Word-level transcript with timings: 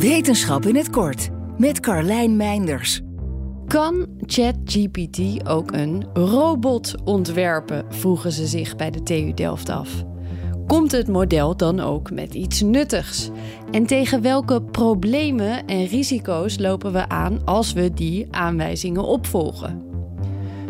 Wetenschap 0.00 0.66
in 0.66 0.76
het 0.76 0.90
kort 0.90 1.28
met 1.58 1.80
Carlijn 1.80 2.36
Meinders. 2.36 3.00
Kan 3.66 4.06
ChatGPT 4.20 5.48
ook 5.48 5.72
een 5.72 6.06
robot 6.12 6.94
ontwerpen? 7.04 7.84
vroegen 7.88 8.32
ze 8.32 8.46
zich 8.46 8.76
bij 8.76 8.90
de 8.90 9.02
TU 9.02 9.34
Delft 9.34 9.68
af. 9.68 10.04
Komt 10.66 10.92
het 10.92 11.08
model 11.08 11.56
dan 11.56 11.80
ook 11.80 12.10
met 12.10 12.34
iets 12.34 12.60
nuttigs? 12.60 13.30
En 13.70 13.86
tegen 13.86 14.22
welke 14.22 14.62
problemen 14.62 15.66
en 15.66 15.86
risico's 15.86 16.58
lopen 16.58 16.92
we 16.92 17.08
aan 17.08 17.44
als 17.44 17.72
we 17.72 17.92
die 17.94 18.26
aanwijzingen 18.30 19.04
opvolgen? 19.04 19.82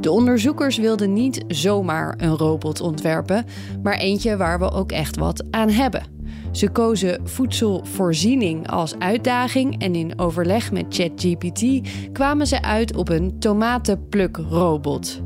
De 0.00 0.10
onderzoekers 0.10 0.76
wilden 0.76 1.12
niet 1.12 1.44
zomaar 1.48 2.14
een 2.16 2.36
robot 2.36 2.80
ontwerpen, 2.80 3.44
maar 3.82 3.98
eentje 3.98 4.36
waar 4.36 4.58
we 4.58 4.70
ook 4.70 4.92
echt 4.92 5.16
wat 5.16 5.44
aan 5.50 5.70
hebben. 5.70 6.15
Ze 6.56 6.68
kozen 6.68 7.20
voedselvoorziening 7.24 8.68
als 8.68 8.98
uitdaging 8.98 9.78
en 9.82 9.94
in 9.94 10.18
overleg 10.18 10.72
met 10.72 10.84
ChatGPT 10.88 11.88
kwamen 12.12 12.46
ze 12.46 12.62
uit 12.62 12.96
op 12.96 13.08
een 13.08 13.38
tomatenplukrobot. 13.38 15.22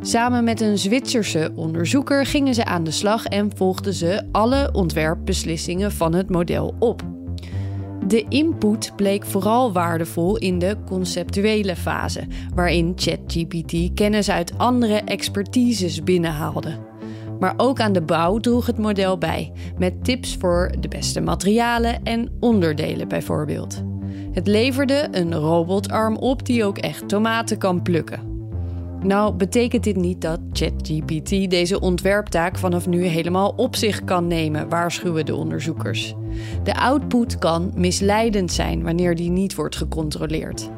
Samen 0.00 0.44
met 0.44 0.60
een 0.60 0.78
Zwitserse 0.78 1.52
onderzoeker 1.54 2.26
gingen 2.26 2.54
ze 2.54 2.64
aan 2.64 2.84
de 2.84 2.90
slag 2.90 3.26
en 3.26 3.50
volgden 3.56 3.94
ze 3.94 4.28
alle 4.32 4.70
ontwerpbeslissingen 4.72 5.92
van 5.92 6.14
het 6.14 6.30
model 6.30 6.74
op. 6.78 7.02
De 8.06 8.24
input 8.28 8.92
bleek 8.96 9.24
vooral 9.24 9.72
waardevol 9.72 10.36
in 10.36 10.58
de 10.58 10.76
conceptuele 10.86 11.76
fase, 11.76 12.26
waarin 12.54 12.92
ChatGPT 12.96 13.94
kennis 13.94 14.30
uit 14.30 14.58
andere 14.58 15.00
expertises 15.00 16.02
binnenhaalde. 16.02 16.92
Maar 17.40 17.54
ook 17.56 17.80
aan 17.80 17.92
de 17.92 18.02
bouw 18.02 18.38
droeg 18.38 18.66
het 18.66 18.78
model 18.78 19.18
bij, 19.18 19.52
met 19.78 20.04
tips 20.04 20.36
voor 20.36 20.72
de 20.80 20.88
beste 20.88 21.20
materialen 21.20 22.02
en 22.02 22.36
onderdelen 22.40 23.08
bijvoorbeeld. 23.08 23.82
Het 24.32 24.46
leverde 24.46 25.08
een 25.10 25.34
robotarm 25.34 26.16
op 26.16 26.46
die 26.46 26.64
ook 26.64 26.78
echt 26.78 27.08
tomaten 27.08 27.58
kan 27.58 27.82
plukken. 27.82 28.33
Nou 29.04 29.34
betekent 29.34 29.84
dit 29.84 29.96
niet 29.96 30.20
dat 30.20 30.40
ChatGPT 30.52 31.50
deze 31.50 31.80
ontwerptaak 31.80 32.58
vanaf 32.58 32.86
nu 32.86 33.04
helemaal 33.04 33.52
op 33.56 33.76
zich 33.76 34.04
kan 34.04 34.26
nemen, 34.26 34.68
waarschuwen 34.68 35.26
de 35.26 35.34
onderzoekers. 35.34 36.14
De 36.62 36.76
output 36.76 37.38
kan 37.38 37.72
misleidend 37.74 38.52
zijn 38.52 38.82
wanneer 38.82 39.16
die 39.16 39.30
niet 39.30 39.54
wordt 39.54 39.76
gecontroleerd. 39.76 40.70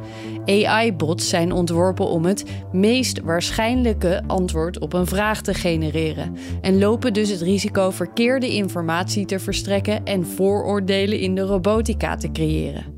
AI-bots 0.44 1.28
zijn 1.28 1.52
ontworpen 1.52 2.06
om 2.06 2.24
het 2.24 2.44
meest 2.72 3.20
waarschijnlijke 3.20 4.22
antwoord 4.26 4.78
op 4.78 4.92
een 4.92 5.06
vraag 5.06 5.42
te 5.42 5.54
genereren 5.54 6.36
en 6.60 6.78
lopen 6.78 7.12
dus 7.12 7.30
het 7.30 7.40
risico 7.40 7.90
verkeerde 7.90 8.48
informatie 8.54 9.26
te 9.26 9.38
verstrekken 9.38 10.04
en 10.04 10.26
vooroordelen 10.26 11.18
in 11.18 11.34
de 11.34 11.42
robotica 11.42 12.16
te 12.16 12.32
creëren. 12.32 12.95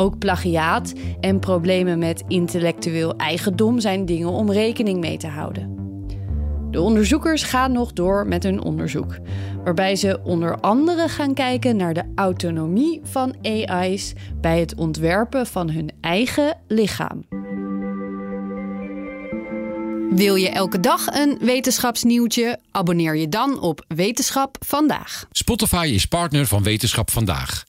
Ook 0.00 0.18
plagiaat 0.18 0.92
en 1.20 1.38
problemen 1.38 1.98
met 1.98 2.22
intellectueel 2.28 3.16
eigendom 3.16 3.80
zijn 3.80 4.06
dingen 4.06 4.28
om 4.28 4.52
rekening 4.52 5.00
mee 5.00 5.16
te 5.16 5.26
houden. 5.26 5.78
De 6.70 6.80
onderzoekers 6.80 7.42
gaan 7.42 7.72
nog 7.72 7.92
door 7.92 8.26
met 8.26 8.42
hun 8.42 8.62
onderzoek, 8.62 9.18
waarbij 9.64 9.96
ze 9.96 10.20
onder 10.24 10.60
andere 10.60 11.08
gaan 11.08 11.34
kijken 11.34 11.76
naar 11.76 11.94
de 11.94 12.12
autonomie 12.14 13.00
van 13.04 13.34
AI's 13.42 14.12
bij 14.40 14.60
het 14.60 14.74
ontwerpen 14.74 15.46
van 15.46 15.70
hun 15.70 15.90
eigen 16.00 16.58
lichaam. 16.68 17.24
Wil 20.10 20.34
je 20.34 20.48
elke 20.48 20.80
dag 20.80 21.06
een 21.06 21.38
wetenschapsnieuwtje? 21.40 22.58
Abonneer 22.70 23.16
je 23.16 23.28
dan 23.28 23.60
op 23.60 23.84
Wetenschap 23.88 24.56
vandaag. 24.66 25.26
Spotify 25.30 25.90
is 25.94 26.06
partner 26.06 26.46
van 26.46 26.62
Wetenschap 26.62 27.10
vandaag. 27.10 27.68